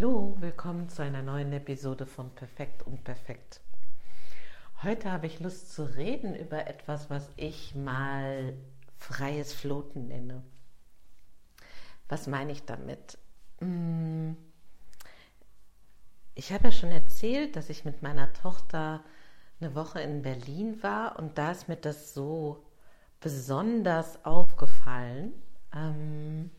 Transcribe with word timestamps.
Hallo, 0.00 0.34
willkommen 0.40 0.88
zu 0.88 1.02
einer 1.02 1.20
neuen 1.20 1.52
Episode 1.52 2.06
von 2.06 2.30
Perfekt 2.30 2.82
und 2.84 3.04
Perfekt. 3.04 3.60
Heute 4.82 5.12
habe 5.12 5.26
ich 5.26 5.40
Lust 5.40 5.74
zu 5.74 5.82
reden 5.94 6.34
über 6.34 6.66
etwas, 6.66 7.10
was 7.10 7.30
ich 7.36 7.74
mal 7.74 8.54
freies 8.96 9.52
Floten 9.52 10.08
nenne. 10.08 10.42
Was 12.08 12.26
meine 12.28 12.50
ich 12.52 12.64
damit? 12.64 13.18
Hm, 13.58 14.38
ich 16.34 16.50
habe 16.50 16.68
ja 16.68 16.72
schon 16.72 16.92
erzählt, 16.92 17.54
dass 17.54 17.68
ich 17.68 17.84
mit 17.84 18.00
meiner 18.00 18.32
Tochter 18.32 19.04
eine 19.60 19.74
Woche 19.74 20.00
in 20.00 20.22
Berlin 20.22 20.82
war 20.82 21.18
und 21.18 21.36
da 21.36 21.50
ist 21.50 21.68
mir 21.68 21.76
das 21.76 22.14
so 22.14 22.64
besonders 23.20 24.24
aufgefallen. 24.24 25.34
Ähm, 25.74 26.50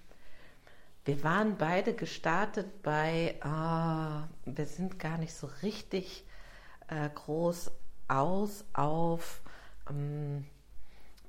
wir 1.06 1.24
waren 1.24 1.58
beide 1.58 1.94
gestartet 1.94 2.84
bei, 2.84 3.36
ah, 3.42 4.28
wir 4.46 4.66
sind 4.66 5.00
gar 5.00 5.18
nicht 5.18 5.34
so 5.34 5.50
richtig 5.64 6.26
äh, 6.88 7.10
groß 7.10 7.72
aus 8.08 8.66
auf 8.74 9.42
ähm, 9.90 10.46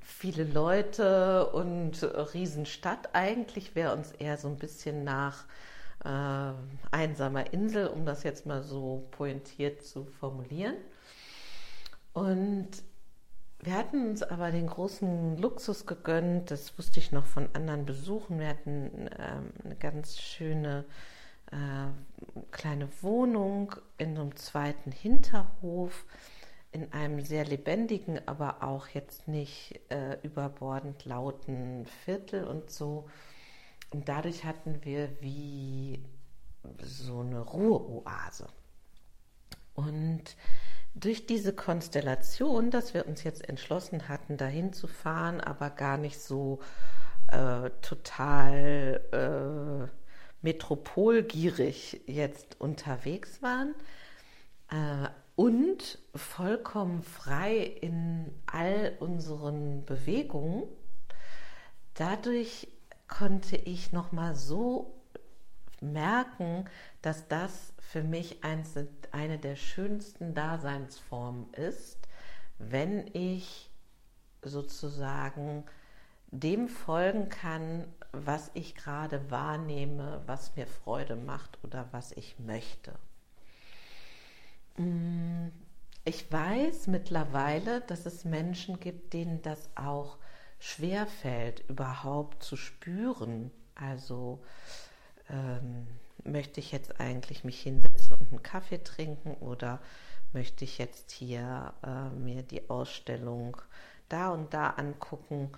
viele 0.01 0.45
Leute 0.45 1.51
und 1.53 2.03
Riesenstadt. 2.35 3.15
Eigentlich 3.15 3.75
wäre 3.75 3.95
uns 3.95 4.13
eher 4.13 4.37
so 4.37 4.49
ein 4.49 4.57
bisschen 4.57 5.05
nach 5.05 5.45
äh, 6.05 6.53
einsamer 6.91 7.53
Insel, 7.53 7.87
um 7.87 8.05
das 8.05 8.25
jetzt 8.25 8.45
mal 8.45 8.63
so 8.63 9.07
pointiert 9.13 9.83
zu 9.87 10.05
formulieren. 10.05 10.77
Und 12.13 12.69
wir 13.63 13.75
hatten 13.75 14.09
uns 14.11 14.25
aber 14.25 14.51
den 14.51 14.67
großen 14.67 15.39
Luxus 15.39 15.87
gegönnt, 15.87 16.51
das 16.51 16.77
wusste 16.77 16.99
ich 16.99 17.13
noch 17.13 17.27
von 17.27 17.49
anderen 17.55 17.87
Besuchen. 17.87 18.41
Wir 18.41 18.49
hatten 18.49 19.09
ähm, 19.19 19.53
eine 19.65 19.77
ganz 19.77 20.19
schöne 20.19 20.85
äh, 21.53 21.87
kleine 22.51 22.89
Wohnung 23.03 23.77
in 23.99 24.19
einem 24.19 24.35
zweiten 24.35 24.91
Hinterhof, 24.91 26.07
in 26.73 26.93
einem 26.93 27.21
sehr 27.21 27.45
lebendigen, 27.45 28.21
aber 28.27 28.65
auch 28.65 28.89
jetzt 28.89 29.29
nicht 29.29 29.81
äh, 29.91 30.19
überbordend 30.25 31.05
lauten 31.05 31.87
Viertel 32.05 32.43
und 32.45 32.69
so. 32.69 33.09
Und 33.91 34.09
dadurch 34.09 34.45
hatten 34.45 34.85
wir 34.85 35.09
wie 35.21 36.03
so 36.83 37.21
eine 37.21 37.41
Ruheoase. 37.41 38.49
Und 39.75 40.37
durch 40.95 41.27
diese 41.27 41.53
Konstellation, 41.53 42.71
dass 42.71 42.95
wir 42.95 43.07
uns 43.07 43.25
jetzt 43.25 43.49
entschlossen 43.49 44.09
hatten, 44.09 44.37
dahin 44.37 44.73
zu 44.73 44.87
fahren, 44.87 45.41
aber 45.41 45.71
gar 45.71 45.97
nicht 45.97 46.21
so 46.21 46.61
äh, 47.29 47.71
total 47.81 49.01
äh, 49.13 49.89
metropolgierig 50.43 52.03
jetzt 52.07 52.61
unterwegs 52.61 53.43
waren 53.43 53.75
äh, 54.71 55.09
und 55.35 55.99
vollkommen 56.15 57.03
frei 57.03 57.59
in 57.59 58.31
all 58.47 58.93
unseren 59.01 59.85
Bewegungen, 59.87 60.65
dadurch 61.95 62.69
konnte 63.09 63.57
ich 63.57 63.93
noch 63.93 64.13
mal 64.13 64.35
so 64.35 65.02
merken, 65.83 66.65
dass 67.03 67.29
das 67.29 67.73
für 67.79 68.03
mich 68.03 68.43
eine 68.43 69.39
der 69.39 69.57
schönsten 69.57 70.35
Daseinsformen 70.35 71.53
ist, 71.55 71.99
wenn 72.59 73.07
ich 73.15 73.71
sozusagen 74.43 75.65
dem 76.33 76.69
folgen 76.69 77.29
kann, 77.29 77.87
was 78.13 78.51
ich 78.55 78.75
gerade 78.75 79.31
wahrnehme, 79.31 80.23
was 80.27 80.57
mir 80.57 80.67
Freude 80.67 81.17
macht 81.17 81.59
oder 81.63 81.89
was 81.93 82.13
ich 82.13 82.39
möchte. 82.39 82.95
Mm, 84.77 85.49
ich 86.05 86.31
weiß 86.33 86.87
mittlerweile, 86.87 87.83
dass 87.83 88.07
es 88.07 88.25
Menschen 88.25 88.81
gibt, 88.81 89.13
denen 89.13 89.43
das 89.43 89.71
auch 89.77 90.19
schwer 90.59 91.07
fällt, 91.07 91.69
überhaupt 91.69 92.43
zu 92.43 92.57
spüren. 92.57 93.51
Also 93.75 94.43
ähm, 95.31 95.87
möchte 96.25 96.61
ich 96.61 96.73
jetzt 96.73 97.01
eigentlich 97.01 97.45
mich 97.45 97.61
hinsetzen 97.61 98.15
und 98.15 98.31
einen 98.31 98.43
Kaffee 98.43 98.83
trinken 98.83 99.35
oder 99.35 99.81
möchte 100.33 100.65
ich 100.65 100.79
jetzt 100.79 101.11
hier 101.11 101.75
äh, 101.83 102.09
mir 102.11 102.43
die 102.43 102.71
Ausstellung 102.71 103.57
da 104.09 104.31
und 104.31 104.55
da 104.55 104.71
angucken 104.71 105.51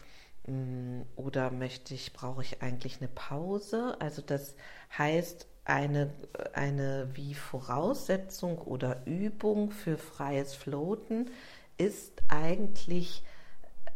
mm, 0.47 1.03
oder 1.17 1.51
möchte 1.51 1.95
ich, 1.95 2.13
brauche 2.13 2.43
ich 2.43 2.63
eigentlich 2.63 2.99
eine 2.99 3.09
Pause? 3.09 3.97
Also 4.01 4.23
das 4.23 4.55
heißt, 4.97 5.47
eine, 5.65 6.11
eine 6.53 7.09
wie 7.15 7.35
Voraussetzung 7.35 8.59
oder 8.59 9.07
Übung 9.07 9.71
für 9.71 9.97
freies 9.97 10.55
Floaten 10.55 11.31
ist 11.79 12.23
eigentlich 12.29 13.23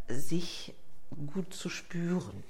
sich 0.07 0.73
gut 1.27 1.53
zu 1.53 1.69
spüren. 1.69 2.43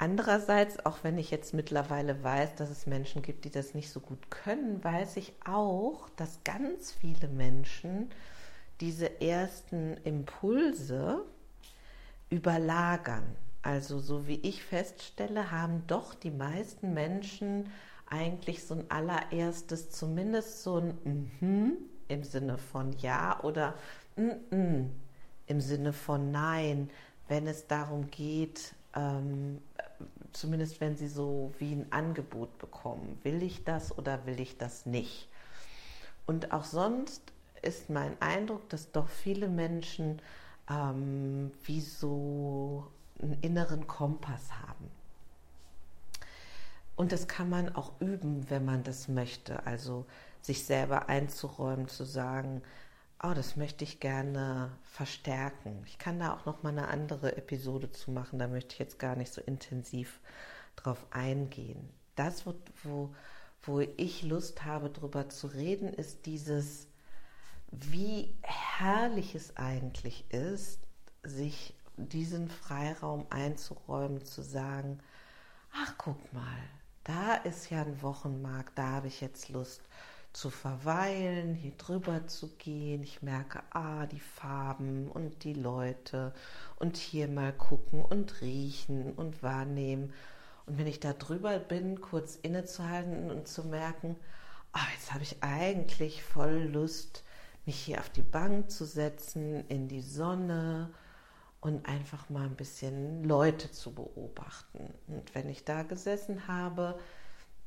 Andererseits, 0.00 0.84
auch 0.86 0.98
wenn 1.02 1.18
ich 1.18 1.32
jetzt 1.32 1.52
mittlerweile 1.52 2.22
weiß, 2.22 2.54
dass 2.54 2.70
es 2.70 2.86
Menschen 2.86 3.20
gibt, 3.20 3.44
die 3.44 3.50
das 3.50 3.74
nicht 3.74 3.90
so 3.90 3.98
gut 3.98 4.30
können, 4.30 4.82
weiß 4.82 5.16
ich 5.16 5.34
auch, 5.44 6.08
dass 6.10 6.44
ganz 6.44 6.92
viele 6.92 7.26
Menschen 7.26 8.08
diese 8.80 9.20
ersten 9.20 9.96
Impulse 10.04 11.24
überlagern. 12.30 13.24
Also 13.62 13.98
so 13.98 14.28
wie 14.28 14.36
ich 14.36 14.62
feststelle, 14.62 15.50
haben 15.50 15.82
doch 15.88 16.14
die 16.14 16.30
meisten 16.30 16.94
Menschen 16.94 17.72
eigentlich 18.06 18.64
so 18.64 18.74
ein 18.74 18.90
allererstes, 18.92 19.90
zumindest 19.90 20.62
so 20.62 20.78
ein 20.78 20.98
mhm 21.40 21.72
im 22.06 22.22
Sinne 22.22 22.56
von 22.56 22.92
ja 23.00 23.42
oder 23.42 23.74
mm 24.16 24.86
im 25.46 25.60
Sinne 25.62 25.92
von 25.92 26.30
nein, 26.30 26.90
wenn 27.26 27.46
es 27.46 27.66
darum 27.66 28.10
geht, 28.10 28.74
ähm, 28.94 29.62
zumindest 30.32 30.80
wenn 30.80 30.96
sie 30.96 31.08
so 31.08 31.52
wie 31.58 31.72
ein 31.72 31.92
Angebot 31.92 32.58
bekommen, 32.58 33.18
will 33.22 33.42
ich 33.42 33.64
das 33.64 33.96
oder 33.96 34.26
will 34.26 34.40
ich 34.40 34.58
das 34.58 34.86
nicht. 34.86 35.28
Und 36.26 36.52
auch 36.52 36.64
sonst 36.64 37.22
ist 37.62 37.90
mein 37.90 38.20
Eindruck, 38.20 38.68
dass 38.68 38.92
doch 38.92 39.08
viele 39.08 39.48
Menschen 39.48 40.20
ähm, 40.70 41.50
wie 41.64 41.80
so 41.80 42.86
einen 43.20 43.40
inneren 43.40 43.86
Kompass 43.86 44.52
haben. 44.52 44.90
Und 46.96 47.12
das 47.12 47.28
kann 47.28 47.48
man 47.48 47.74
auch 47.74 47.92
üben, 48.00 48.50
wenn 48.50 48.64
man 48.64 48.82
das 48.82 49.08
möchte. 49.08 49.64
Also 49.66 50.04
sich 50.42 50.64
selber 50.64 51.08
einzuräumen, 51.08 51.88
zu 51.88 52.04
sagen, 52.04 52.62
oh, 53.22 53.32
das 53.34 53.56
möchte 53.56 53.84
ich 53.84 54.00
gerne 54.00 54.70
verstärken. 54.82 55.82
Ich 55.86 55.98
kann 55.98 56.20
da 56.20 56.34
auch 56.34 56.46
noch 56.46 56.62
mal 56.62 56.70
eine 56.70 56.88
andere 56.88 57.36
Episode 57.36 57.90
zu 57.90 58.10
machen. 58.10 58.38
Da 58.38 58.46
möchte 58.46 58.74
ich 58.74 58.78
jetzt 58.78 58.98
gar 58.98 59.16
nicht 59.16 59.32
so 59.32 59.40
intensiv 59.40 60.20
drauf 60.76 61.04
eingehen. 61.10 61.88
Das, 62.14 62.46
wo, 62.46 62.54
wo, 62.84 63.14
wo 63.62 63.80
ich 63.80 64.22
Lust 64.22 64.64
habe, 64.64 64.90
darüber 64.90 65.28
zu 65.28 65.48
reden, 65.48 65.92
ist 65.92 66.26
dieses, 66.26 66.86
wie 67.70 68.34
herrlich 68.42 69.34
es 69.34 69.56
eigentlich 69.56 70.24
ist, 70.30 70.80
sich 71.22 71.74
diesen 71.96 72.48
Freiraum 72.48 73.26
einzuräumen, 73.30 74.24
zu 74.24 74.42
sagen, 74.42 75.00
ach 75.72 75.94
guck 75.98 76.32
mal, 76.32 76.62
da 77.02 77.34
ist 77.34 77.70
ja 77.70 77.82
ein 77.82 78.00
Wochenmarkt, 78.02 78.78
da 78.78 78.88
habe 78.88 79.08
ich 79.08 79.20
jetzt 79.20 79.48
Lust 79.48 79.82
zu 80.38 80.50
verweilen, 80.50 81.54
hier 81.54 81.72
drüber 81.72 82.28
zu 82.28 82.46
gehen. 82.58 83.02
Ich 83.02 83.22
merke, 83.22 83.60
ah, 83.70 84.06
die 84.06 84.20
Farben 84.20 85.08
und 85.08 85.42
die 85.42 85.52
Leute 85.52 86.32
und 86.76 86.96
hier 86.96 87.26
mal 87.26 87.52
gucken 87.52 88.04
und 88.04 88.40
riechen 88.40 89.14
und 89.14 89.42
wahrnehmen. 89.42 90.12
Und 90.66 90.78
wenn 90.78 90.86
ich 90.86 91.00
da 91.00 91.12
drüber 91.12 91.58
bin, 91.58 92.00
kurz 92.00 92.36
innezuhalten 92.36 93.32
und 93.32 93.48
zu 93.48 93.64
merken, 93.64 94.14
ah, 94.72 94.86
jetzt 94.94 95.12
habe 95.12 95.24
ich 95.24 95.42
eigentlich 95.42 96.22
voll 96.22 96.70
Lust, 96.72 97.24
mich 97.66 97.80
hier 97.80 97.98
auf 97.98 98.08
die 98.08 98.22
Bank 98.22 98.70
zu 98.70 98.84
setzen, 98.84 99.66
in 99.66 99.88
die 99.88 100.02
Sonne 100.02 100.94
und 101.60 101.84
einfach 101.88 102.30
mal 102.30 102.44
ein 102.44 102.54
bisschen 102.54 103.24
Leute 103.24 103.72
zu 103.72 103.92
beobachten. 103.92 104.94
Und 105.08 105.34
wenn 105.34 105.48
ich 105.48 105.64
da 105.64 105.82
gesessen 105.82 106.46
habe, 106.46 106.96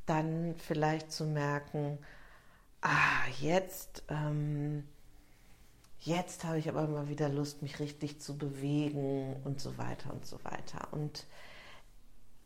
dann 0.05 0.55
vielleicht 0.55 1.11
zu 1.11 1.25
merken, 1.25 1.99
ah, 2.81 3.27
jetzt, 3.39 4.03
ähm, 4.09 4.83
jetzt 5.99 6.43
habe 6.43 6.59
ich 6.59 6.69
aber 6.69 6.87
mal 6.87 7.07
wieder 7.09 7.29
Lust, 7.29 7.61
mich 7.61 7.79
richtig 7.79 8.19
zu 8.21 8.37
bewegen 8.37 9.35
und 9.43 9.59
so 9.59 9.77
weiter 9.77 10.13
und 10.13 10.25
so 10.25 10.43
weiter. 10.43 10.87
Und 10.91 11.25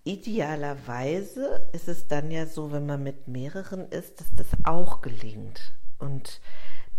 idealerweise 0.03 1.67
ist 1.73 1.87
es 1.87 2.07
dann 2.07 2.31
ja 2.31 2.45
so, 2.45 2.71
wenn 2.71 2.85
man 2.85 3.03
mit 3.03 3.27
mehreren 3.27 3.89
ist, 3.89 4.19
dass 4.19 4.33
das 4.35 4.47
auch 4.63 5.01
gelingt. 5.01 5.73
Und 5.99 6.41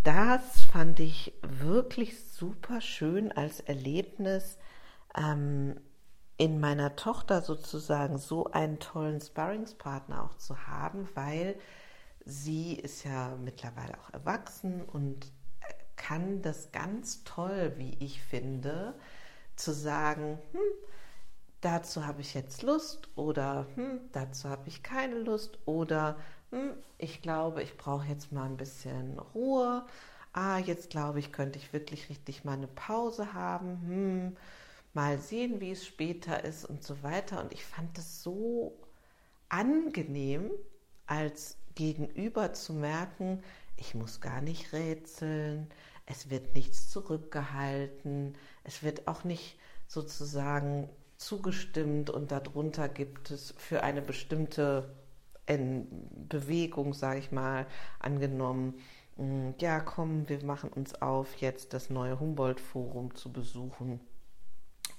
das 0.03 0.63
fand 0.73 1.01
ich 1.01 1.35
wirklich 1.43 2.21
super 2.31 2.81
schön 2.81 3.33
als 3.33 3.61
Erlebnis, 3.61 4.59
ähm, 5.17 5.81
in 6.39 6.61
meiner 6.61 6.97
Tochter 6.97 7.41
sozusagen 7.41 8.19
so 8.19 8.51
einen 8.51 8.79
tollen 8.79 9.21
Sparringspartner 9.21 10.23
auch 10.23 10.37
zu 10.37 10.67
haben, 10.67 11.09
weil 11.15 11.57
sie 12.27 12.75
ist 12.75 13.05
ja 13.05 13.37
mittlerweile 13.43 13.99
auch 13.99 14.13
erwachsen 14.13 14.83
und 14.83 15.33
kann 15.97 16.43
das 16.43 16.73
ganz 16.73 17.25
toll, 17.25 17.75
wie 17.77 17.97
ich 18.01 18.21
finde, 18.21 18.95
zu 19.57 19.73
sagen, 19.73 20.39
hm, 20.53 20.61
dazu 21.61 22.05
habe 22.05 22.21
ich 22.21 22.35
jetzt 22.35 22.63
Lust 22.63 23.09
oder 23.17 23.67
hm, 23.77 24.01
dazu 24.13 24.49
habe 24.49 24.69
ich 24.69 24.83
keine 24.83 25.17
Lust 25.19 25.59
oder 25.67 26.19
hm, 26.51 26.75
ich 26.99 27.23
glaube, 27.23 27.63
ich 27.63 27.77
brauche 27.77 28.07
jetzt 28.07 28.33
mal 28.33 28.45
ein 28.45 28.57
bisschen 28.57 29.19
Ruhe. 29.35 29.87
Ah, 30.33 30.59
jetzt 30.59 30.91
glaube 30.91 31.19
ich, 31.21 31.33
könnte 31.33 31.59
ich 31.59 31.73
wirklich 31.73 32.11
richtig 32.11 32.45
mal 32.45 32.53
eine 32.53 32.69
Pause 32.69 33.33
haben. 33.33 33.81
Hm, 33.87 34.37
mal 34.95 35.19
sehen, 35.19 35.61
wie 35.61 35.73
es 35.73 35.87
später 35.87 36.45
ist 36.45 36.65
und 36.65 36.83
so 36.85 37.03
weiter. 37.03 37.41
Und 37.41 37.53
ich 37.53 37.65
fand 37.65 37.97
es 37.99 38.23
so 38.23 38.77
angenehm, 39.49 40.51
als 41.07 41.57
Gegenüber 41.77 42.53
zu 42.53 42.73
merken, 42.73 43.43
ich 43.77 43.95
muss 43.95 44.21
gar 44.21 44.41
nicht 44.41 44.73
rätseln, 44.73 45.69
es 46.07 46.31
wird 46.31 46.55
nichts 46.55 46.91
zurückgehalten, 46.91 48.37
es 48.65 48.83
wird 48.83 49.07
auch 49.07 49.23
nicht 49.23 49.59
sozusagen 49.87 50.89
zugestimmt 51.17 52.11
und 52.11 52.33
darunter 52.33 52.89
gibt 52.89 53.31
es 53.31 53.55
für 53.57 53.83
eine 53.83 54.03
bestimmte 54.03 54.91
Bewegung, 56.29 56.93
sage 56.93 57.21
ich 57.21 57.31
mal, 57.31 57.67
angenommen, 58.01 58.75
hm, 59.17 59.55
ja, 59.61 59.81
komm, 59.81 60.29
wir 60.29 60.45
machen 60.45 60.71
uns 60.71 61.01
auf, 61.01 61.37
jetzt 61.37 61.73
das 61.73 61.89
neue 61.89 62.19
Humboldt-Forum 62.19 63.15
zu 63.15 63.33
besuchen. 63.33 64.01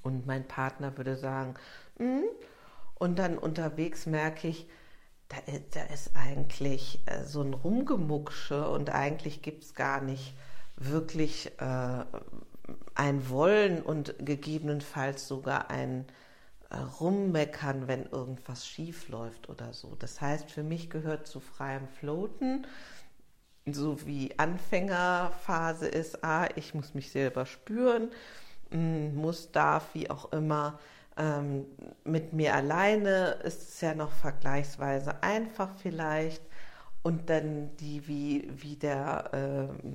Und 0.03 0.25
mein 0.25 0.47
Partner 0.47 0.97
würde 0.97 1.17
sagen, 1.17 1.55
mm. 1.99 2.23
und 2.95 3.19
dann 3.19 3.37
unterwegs 3.37 4.05
merke 4.05 4.47
ich, 4.47 4.67
da, 5.29 5.37
da 5.71 5.81
ist 5.93 6.11
eigentlich 6.15 6.99
äh, 7.05 7.23
so 7.23 7.41
ein 7.41 7.53
Rumgemucksche 7.53 8.69
und 8.69 8.89
eigentlich 8.89 9.41
gibt 9.41 9.63
es 9.63 9.73
gar 9.73 10.01
nicht 10.01 10.33
wirklich 10.77 11.51
äh, 11.59 12.05
ein 12.95 13.29
Wollen 13.29 13.81
und 13.81 14.15
gegebenenfalls 14.19 15.27
sogar 15.27 15.69
ein 15.69 16.05
äh, 16.69 16.77
Rummeckern, 16.77 17.87
wenn 17.87 18.05
irgendwas 18.05 18.67
schief 18.67 19.09
läuft 19.09 19.49
oder 19.49 19.73
so. 19.73 19.95
Das 19.95 20.21
heißt, 20.21 20.51
für 20.51 20.63
mich 20.63 20.89
gehört 20.89 21.27
zu 21.27 21.39
freiem 21.39 21.87
Floaten, 21.87 22.65
so 23.65 24.05
wie 24.05 24.37
Anfängerphase 24.37 25.87
ist, 25.87 26.23
ah, 26.23 26.47
ich 26.55 26.73
muss 26.73 26.93
mich 26.93 27.11
selber 27.11 27.45
spüren, 27.45 28.11
mm, 28.71 29.15
muss, 29.15 29.51
darf, 29.51 29.93
wie 29.93 30.09
auch 30.09 30.31
immer. 30.31 30.79
Ähm, 31.17 31.65
mit 32.03 32.33
mir 32.33 32.53
alleine 32.53 33.39
ist 33.43 33.69
es 33.69 33.81
ja 33.81 33.95
noch 33.95 34.11
vergleichsweise 34.11 35.23
einfach 35.23 35.69
vielleicht. 35.77 36.41
Und 37.03 37.29
dann 37.29 37.75
die, 37.77 38.07
wie, 38.07 38.49
wie 38.51 38.75
der 38.75 39.69
äh, 39.73 39.89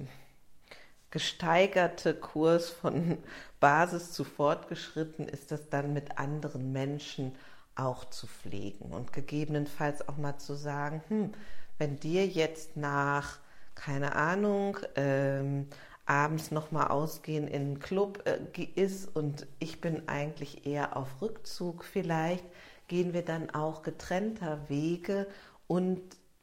gesteigerte 1.11 2.15
Kurs 2.15 2.71
von 2.71 3.19
Basis 3.61 4.13
zu 4.13 4.25
fortgeschritten 4.25 5.29
ist 5.29 5.53
das 5.53 5.69
dann 5.69 5.93
mit 5.93 6.19
anderen 6.19 6.73
Menschen 6.73 7.37
auch 7.75 8.05
zu 8.07 8.27
pflegen 8.27 8.93
und 8.93 9.13
gegebenenfalls 9.13 10.07
auch 10.09 10.17
mal 10.17 10.39
zu 10.39 10.55
sagen, 10.55 11.03
hm, 11.09 11.33
wenn 11.79 11.99
dir 11.99 12.27
jetzt 12.27 12.77
nach, 12.77 13.39
keine 13.75 14.15
Ahnung, 14.15 14.79
ähm, 14.97 15.69
abends 16.07 16.51
nochmal 16.51 16.89
ausgehen 16.89 17.47
in 17.47 17.63
einen 17.63 17.79
Club 17.79 18.25
äh, 18.27 18.63
ist 18.75 19.15
und 19.15 19.47
ich 19.59 19.81
bin 19.81 20.09
eigentlich 20.09 20.67
eher 20.67 20.97
auf 20.97 21.23
Rückzug, 21.23 21.85
vielleicht 21.85 22.45
gehen 22.89 23.13
wir 23.13 23.25
dann 23.25 23.51
auch 23.51 23.83
getrennter 23.83 24.69
Wege 24.69 25.27
und 25.67 26.01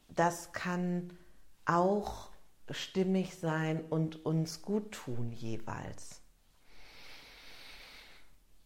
das 0.07 0.51
kann 0.53 1.13
auch 1.65 2.29
stimmig 2.71 3.35
sein 3.35 3.83
und 3.89 4.25
uns 4.25 4.61
gut 4.61 4.91
tun 4.91 5.31
jeweils. 5.31 6.21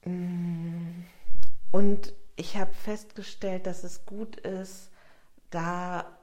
Mm. 0.05 1.03
Und 1.71 2.13
ich 2.35 2.57
habe 2.57 2.73
festgestellt, 2.73 3.65
dass 3.65 3.83
es 3.83 4.05
gut 4.05 4.37
ist, 4.37 4.91
da 5.49 6.17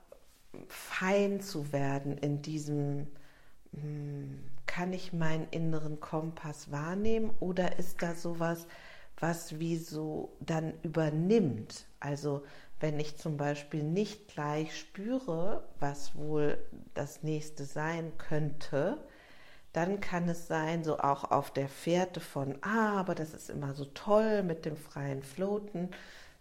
fein 0.69 1.41
zu 1.41 1.73
werden 1.73 2.19
in 2.19 2.43
diesem, 2.43 3.07
kann 4.67 4.93
ich 4.93 5.13
meinen 5.13 5.49
inneren 5.51 6.01
Kompass 6.01 6.71
wahrnehmen 6.71 7.31
oder 7.41 7.79
ist 7.79 8.03
da 8.03 8.15
sowas, 8.15 8.67
was 9.19 9.59
wie 9.59 9.77
so 9.77 10.37
dann 10.41 10.75
übernimmt? 10.83 11.87
Also 12.01 12.43
wenn 12.81 12.99
ich 12.99 13.19
zum 13.19 13.37
Beispiel 13.37 13.83
nicht 13.83 14.29
gleich 14.29 14.79
spüre, 14.79 15.65
was 15.79 16.17
wohl 16.17 16.59
das 16.95 17.23
nächste 17.23 17.65
sein 17.65 18.13
könnte, 18.17 18.99
dann 19.73 20.01
kann 20.01 20.29
es 20.29 20.49
sein, 20.49 20.83
so 20.83 20.99
auch 20.99 21.31
auf 21.31 21.53
der 21.53 21.69
Fährte 21.69 22.21
von, 22.21 22.57
ah, 22.63 22.99
aber 22.99 23.15
das 23.15 23.35
ist 23.35 23.51
immer 23.51 23.75
so 23.75 23.85
toll 23.85 24.43
mit 24.43 24.65
dem 24.65 24.77
freien 24.77 25.23
Floaten, 25.23 25.91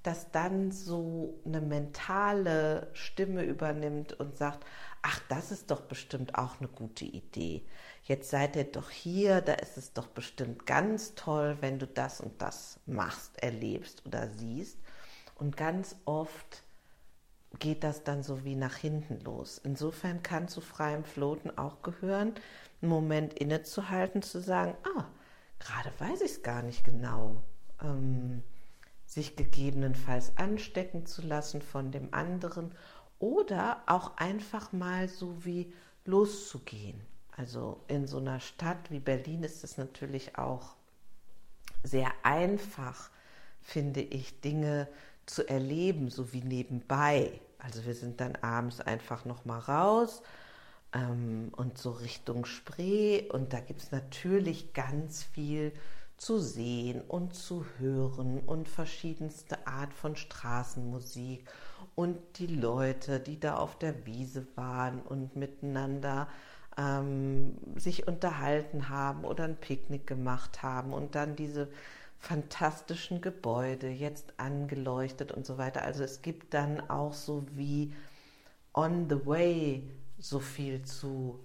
dass 0.02 0.32
dann 0.32 0.72
so 0.72 1.40
eine 1.46 1.62
mentale 1.62 2.88
Stimme 2.94 3.44
übernimmt 3.44 4.14
und 4.14 4.38
sagt, 4.38 4.66
ach, 5.02 5.20
das 5.30 5.52
ist 5.52 5.72
doch 5.72 5.82
bestimmt 5.82 6.36
auch 6.36 6.60
eine 6.60 6.68
gute 6.68 7.06
Idee. 7.06 7.66
Jetzt 8.04 8.30
seid 8.30 8.56
ihr 8.56 8.66
doch 8.66 8.90
hier, 8.90 9.42
da 9.42 9.54
ist 9.54 9.78
es 9.78 9.94
doch 9.94 10.08
bestimmt 10.08 10.66
ganz 10.66 11.16
toll, 11.16 11.58
wenn 11.62 11.80
du 11.80 11.88
das 11.88 12.22
und 12.22 12.42
das 12.42 12.80
machst, 12.86 13.42
erlebst 13.42 14.06
oder 14.06 14.30
siehst. 14.30 14.78
Und 15.36 15.58
ganz 15.58 15.96
oft 16.06 16.64
geht 17.58 17.84
das 17.84 18.04
dann 18.04 18.24
so 18.24 18.44
wie 18.44 18.56
nach 18.56 18.76
hinten 18.76 19.20
los. 19.22 19.60
Insofern 19.64 20.22
kann 20.22 20.48
zu 20.48 20.62
freiem 20.62 21.04
Floten 21.04 21.58
auch 21.58 21.82
gehören, 21.82 22.34
einen 22.82 22.90
Moment 22.90 23.34
innezuhalten, 23.34 24.22
zu 24.22 24.42
sagen, 24.42 24.76
ah, 24.96 25.06
gerade 25.60 25.92
weiß 26.00 26.22
ich 26.22 26.32
es 26.32 26.44
gar 26.44 26.62
nicht 26.62 26.84
genau. 26.84 27.42
Ähm, 27.82 28.44
sich 29.06 29.36
gegebenenfalls 29.36 30.38
anstecken 30.38 31.08
zu 31.08 31.24
lassen 31.24 31.64
von 31.64 31.92
dem 31.92 32.14
anderen 32.14 32.76
oder 33.20 33.84
auch 33.86 34.18
einfach 34.18 34.72
mal 34.72 35.08
so 35.08 35.46
wie 35.46 35.74
loszugehen. 36.06 37.00
Also 37.36 37.80
in 37.88 38.08
so 38.08 38.18
einer 38.18 38.40
Stadt 38.40 38.90
wie 38.90 39.00
Berlin 39.00 39.44
ist 39.44 39.64
es 39.64 39.78
natürlich 39.78 40.38
auch 40.38 40.76
sehr 41.84 42.12
einfach, 42.24 43.10
finde 43.62 44.02
ich, 44.02 44.42
Dinge 44.42 44.88
zu 45.26 45.48
erleben, 45.48 46.10
so 46.10 46.34
wie 46.34 46.42
nebenbei. 46.42 47.40
Also 47.58 47.86
wir 47.86 47.94
sind 47.94 48.20
dann 48.20 48.36
abends 48.38 48.82
einfach 48.82 49.26
noch 49.26 49.46
mal 49.46 49.60
raus 49.60 50.22
ähm, 50.94 51.52
und 51.56 51.78
so 51.78 51.92
Richtung 51.92 52.46
Spree 52.46 53.28
und 53.30 53.54
da 53.54 53.60
gibt 53.60 53.82
es 53.82 53.92
natürlich 53.92 54.74
ganz 54.74 55.24
viel 55.24 55.72
zu 56.20 56.38
sehen 56.38 57.02
und 57.08 57.34
zu 57.34 57.66
hören 57.80 58.40
und 58.46 58.68
verschiedenste 58.68 59.66
Art 59.66 59.94
von 59.94 60.18
Straßenmusik 60.18 61.50
und 61.96 62.18
die 62.38 62.48
Leute, 62.48 63.20
die 63.20 63.40
da 63.40 63.56
auf 63.56 63.78
der 63.78 64.06
Wiese 64.06 64.46
waren 64.56 65.02
und 65.02 65.38
miteinander 65.38 66.28
ähm, 66.78 67.58
sich 67.78 68.08
unterhalten 68.08 68.90
haben 68.90 69.24
oder 69.24 69.46
ein 69.46 69.56
Picknick 69.56 70.06
gemacht 70.08 70.62
haben 70.62 70.94
und 70.94 71.16
dann 71.16 71.38
diese 71.38 71.70
fantastischen 72.20 73.22
Gebäude, 73.22 73.88
jetzt 73.88 74.34
angeleuchtet 74.38 75.32
und 75.32 75.46
so 75.46 75.58
weiter. 75.58 75.84
Also 75.84 76.04
es 76.04 76.22
gibt 76.22 76.54
dann 76.54 76.90
auch 76.90 77.14
so 77.14 77.46
wie 77.56 77.94
on 78.74 79.10
the 79.10 79.26
way 79.26 79.90
so 80.20 80.40
viel 80.40 80.84
zu 80.84 81.40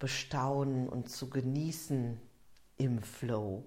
bestaunen 0.00 0.88
und 0.88 1.08
zu 1.08 1.30
genießen 1.30 2.20
im 2.78 3.00
Flow. 3.00 3.64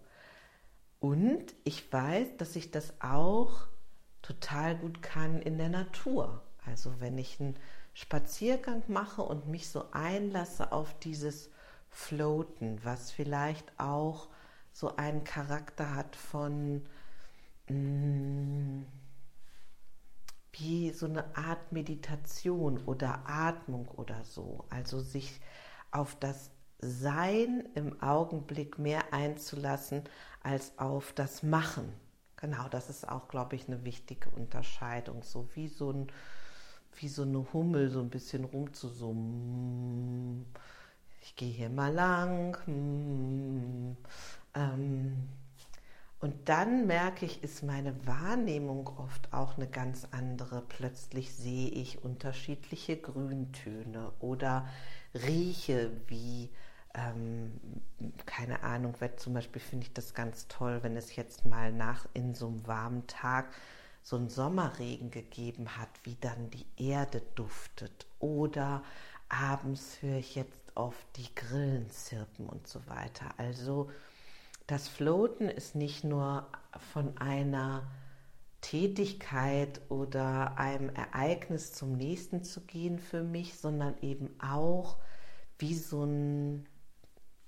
Und 1.02 1.56
ich 1.64 1.92
weiß, 1.92 2.38
dass 2.38 2.56
ich 2.56 2.70
das 2.70 2.94
auch 3.02 3.68
total 4.22 4.78
gut 4.78 5.02
kann 5.02 5.42
in 5.42 5.58
der 5.58 5.70
Natur. 5.70 6.44
Also 6.64 7.00
wenn 7.00 7.18
ich 7.18 7.42
einen 7.42 7.58
Spaziergang 7.96 8.84
mache 8.88 9.24
und 9.24 9.48
mich 9.48 9.68
so 9.68 9.92
einlasse 9.92 10.72
auf 10.72 10.98
dieses 11.00 11.50
Floaten, 11.90 12.80
was 12.84 13.10
vielleicht 13.10 13.80
auch 13.80 14.30
so 14.72 14.96
einen 14.96 15.24
Charakter 15.24 15.96
hat 15.96 16.16
von 16.16 16.84
mh, 17.68 17.74
mm, 17.76 18.86
wie 20.54 20.92
so 20.92 21.08
eine 21.08 21.36
Art 21.36 21.72
Meditation 21.72 22.78
oder 22.86 23.24
Atmung 23.26 23.88
oder 23.88 24.24
so. 24.24 24.66
Also 24.70 25.02
sich 25.02 25.42
auf 25.90 26.16
das 26.20 26.52
Sein 26.82 27.68
im 27.76 28.02
Augenblick 28.02 28.80
mehr 28.80 29.14
einzulassen 29.14 30.04
als 30.44 30.78
auf 30.78 31.14
das 31.14 31.44
Machen. 31.44 31.94
Genau, 32.38 32.68
das 32.70 32.90
ist 32.90 33.08
auch, 33.08 33.28
glaube 33.28 33.56
ich, 33.56 33.68
eine 33.68 33.86
wichtige 33.86 34.30
Unterscheidung. 34.32 35.22
So 35.24 35.48
wie 35.56 35.68
so, 35.68 35.92
ein, 35.92 36.08
wie 36.96 37.08
so 37.10 37.24
eine 37.24 37.46
Hummel 37.54 37.90
so 37.90 38.00
ein 38.02 38.10
bisschen 38.10 38.46
rumzusummen. 38.46 40.46
Ich 41.22 41.36
gehe 41.36 41.52
hier 41.52 41.70
mal 41.70 41.94
lang. 41.94 42.58
Hm, 42.66 43.98
ähm, 44.56 45.30
Und 46.20 46.50
dann 46.50 46.86
merke 46.88 47.26
ich, 47.26 47.44
ist 47.44 47.64
meine 47.64 47.96
Wahrnehmung 48.06 48.88
oft 48.98 49.34
auch 49.34 49.58
eine 49.58 49.68
ganz 49.68 50.08
andere. 50.12 50.62
Plötzlich 50.62 51.34
sehe 51.34 51.70
ich 51.70 52.04
unterschiedliche 52.04 52.98
Grüntöne 52.98 54.12
oder 54.20 54.68
rieche 55.16 55.92
wie, 56.08 56.50
ähm, 56.94 57.60
keine 58.26 58.64
Ahnung, 58.64 58.96
weil 59.00 59.16
zum 59.16 59.34
Beispiel 59.34 59.62
finde 59.62 59.86
ich 59.86 59.94
das 59.94 60.14
ganz 60.14 60.48
toll, 60.48 60.80
wenn 60.84 60.98
es 60.98 61.16
jetzt 61.16 61.46
mal 61.46 61.72
nach 61.72 62.06
in 62.14 62.34
so 62.34 62.48
einem 62.48 62.68
warmen 62.68 63.08
Tag 63.08 63.54
so 64.04 64.16
einen 64.16 64.30
Sommerregen 64.30 65.12
gegeben 65.12 65.78
hat, 65.78 65.90
wie 66.04 66.16
dann 66.20 66.50
die 66.50 66.66
Erde 66.78 67.22
duftet. 67.36 68.08
Oder 68.20 68.84
abends 69.30 70.02
höre 70.02 70.18
ich 70.18 70.36
jetzt 70.36 70.60
oft 70.76 71.06
die 71.16 71.34
Grillen 71.36 71.90
zirpen 71.90 72.48
und 72.48 72.68
so 72.68 72.86
weiter. 72.88 73.26
Also 73.38 73.90
das 74.68 74.88
Floaten 74.88 75.50
ist 75.50 75.76
nicht 75.76 76.04
nur 76.04 76.48
von 76.94 77.18
einer 77.18 77.84
Tätigkeit 78.62 79.82
oder 79.90 80.58
einem 80.58 80.90
Ereignis 80.90 81.74
zum 81.74 81.94
nächsten 81.94 82.44
zu 82.44 82.62
gehen 82.62 83.00
für 83.00 83.24
mich, 83.24 83.60
sondern 83.60 83.96
eben 84.02 84.30
auch 84.40 84.98
wie 85.58 85.76
so 85.76 86.04
eine 86.04 86.64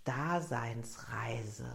Daseinsreise. 0.04 1.70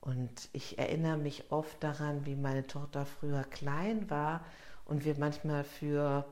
Und 0.00 0.48
ich 0.52 0.78
erinnere 0.78 1.16
mich 1.16 1.52
oft 1.52 1.82
daran, 1.82 2.26
wie 2.26 2.34
meine 2.34 2.66
Tochter 2.66 3.06
früher 3.06 3.44
klein 3.44 4.10
war 4.10 4.44
und 4.84 5.04
wir 5.04 5.16
manchmal 5.18 5.64
für 5.64 6.24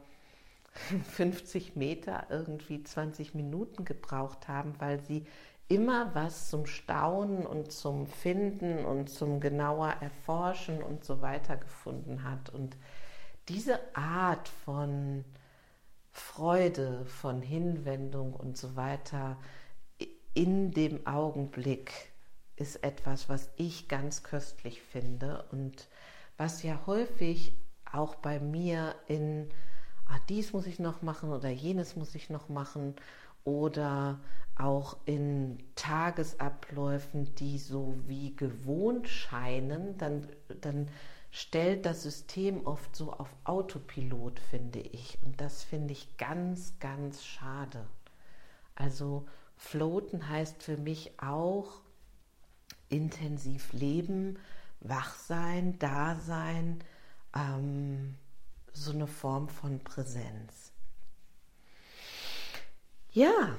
50 1.15 1.77
Meter 1.77 2.27
irgendwie 2.31 2.83
20 2.83 3.35
Minuten 3.35 3.85
gebraucht 3.85 4.49
haben, 4.49 4.75
weil 4.79 5.01
sie 5.01 5.25
immer 5.69 6.15
was 6.15 6.51
zum 6.51 6.67
Staunen 6.67 7.47
und 7.47 7.71
zum 7.71 8.09
Finden 8.09 8.85
und 8.85 9.09
zum 9.09 9.39
genauer 9.39 9.95
Erforschen 10.01 10.83
und 10.83 11.05
so 11.05 11.23
weiter 11.23 11.57
gefunden 11.57 12.25
hat. 12.25 12.51
Und 12.51 12.77
diese 13.49 13.79
Art 13.95 14.49
von 14.49 15.25
Freude, 16.11 17.05
von 17.07 17.41
Hinwendung 17.41 18.35
und 18.35 18.57
so 18.57 18.75
weiter 18.75 19.37
in 20.35 20.71
dem 20.73 21.07
Augenblick 21.07 21.93
ist 22.57 22.85
etwas, 22.85 23.29
was 23.29 23.51
ich 23.57 23.89
ganz 23.89 24.23
köstlich 24.23 24.83
finde 24.83 25.45
und 25.51 25.89
was 26.37 26.63
ja 26.63 26.81
häufig 26.87 27.55
auch 27.91 28.15
bei 28.17 28.39
mir 28.39 28.95
in, 29.09 29.49
ah, 30.07 30.19
dies 30.29 30.53
muss 30.53 30.67
ich 30.67 30.79
noch 30.79 31.03
machen 31.03 31.31
oder 31.33 31.49
jenes 31.49 31.97
muss 31.97 32.15
ich 32.15 32.31
noch 32.31 32.49
machen 32.49 32.95
oder 33.45 34.21
auch 34.57 34.99
in 35.07 35.59
Tagesabläufen, 35.75 37.35
die 37.37 37.59
so 37.59 37.95
wie 38.07 38.37
gewohnt 38.37 39.09
scheinen, 39.09 39.97
dann, 39.97 40.29
dann 40.61 40.89
stellt 41.31 41.87
das 41.87 42.03
System 42.03 42.67
oft 42.67 42.95
so 42.95 43.13
auf 43.13 43.35
Autopilot, 43.45 44.39
finde 44.39 44.81
ich. 44.81 45.19
Und 45.25 45.41
das 45.41 45.63
finde 45.63 45.93
ich 45.93 46.17
ganz, 46.19 46.79
ganz 46.79 47.25
schade. 47.25 47.87
Also 48.75 49.27
floaten 49.61 50.29
heißt 50.29 50.63
für 50.63 50.79
mich 50.79 51.13
auch 51.21 51.83
intensiv 52.89 53.73
leben, 53.73 54.39
wach 54.81 55.15
sein, 55.15 55.79
da 55.79 56.17
sein, 56.17 56.83
ähm, 57.37 58.17
so 58.73 58.91
eine 58.93 59.07
Form 59.07 59.49
von 59.49 59.79
Präsenz. 59.81 60.73
Ja, 63.13 63.57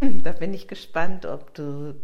da 0.00 0.32
bin 0.32 0.54
ich 0.54 0.66
gespannt, 0.66 1.26
ob 1.26 1.52
du 1.54 2.00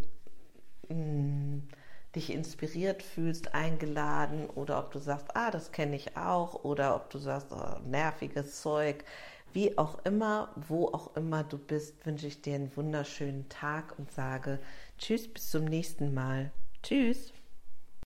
mh, 0.89 0.95
hm, 0.95 1.69
dich 2.15 2.31
inspiriert 2.31 3.03
fühlst, 3.03 3.55
eingeladen 3.55 4.49
oder 4.51 4.79
ob 4.79 4.93
du 4.93 4.99
sagst, 4.99 5.35
ah, 5.35 5.51
das 5.51 5.73
kenne 5.73 5.97
ich 5.97 6.17
auch 6.17 6.63
oder 6.63 6.95
ob 6.95 7.11
du 7.11 7.19
sagst, 7.19 7.49
oh, 7.51 7.79
nerviges 7.87 8.61
Zeug. 8.61 9.05
Wie 9.55 9.79
auch 9.79 10.05
immer, 10.05 10.53
wo 10.57 10.89
auch 10.89 11.17
immer 11.17 11.45
du 11.45 11.59
bist, 11.59 12.05
wünsche 12.05 12.27
ich 12.27 12.43
dir 12.43 12.57
einen 12.57 12.77
wunderschönen 12.77 13.49
Tag 13.49 13.97
und 14.01 14.11
sage 14.11 14.59
Tschüss, 14.99 15.33
bis 15.33 15.49
zum 15.49 15.65
nächsten 15.65 16.13
Mal. 16.13 16.51
Tschüss. 16.83 17.33